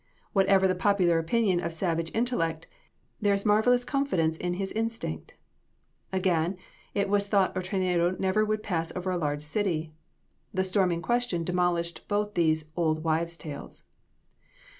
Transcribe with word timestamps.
Whatever 0.33 0.67
the 0.67 0.73
popular 0.73 1.19
opinion 1.19 1.59
of 1.59 1.73
savage 1.75 2.09
intellect, 2.15 2.65
there 3.21 3.35
is 3.35 3.45
marvelous 3.45 3.83
confidence 3.85 4.35
in 4.35 4.55
his 4.55 4.71
instinct. 4.71 5.35
Again, 6.11 6.57
it 6.95 7.07
was 7.07 7.27
thought 7.27 7.55
a 7.55 7.61
tornado 7.61 8.15
never 8.17 8.43
would 8.43 8.63
pass 8.63 8.91
over 8.95 9.11
a 9.11 9.17
large 9.19 9.43
city. 9.43 9.93
The 10.55 10.63
storm 10.63 10.91
in 10.91 11.03
question 11.03 11.43
demolished 11.43 12.07
both 12.07 12.33
these 12.33 12.65
"olde 12.75 13.03
wyves' 13.03 13.37
tales." 13.37 13.83